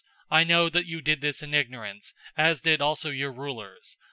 "},I 0.31 0.43
know 0.43 0.67
that 0.67 0.87
you 0.87 0.99
did 0.99 1.21
this 1.21 1.43
in 1.43 1.53
ignorance, 1.53 2.15
as 2.35 2.61
did 2.61 2.81
also 2.81 3.11
your 3.11 3.31
rulers. 3.31 3.97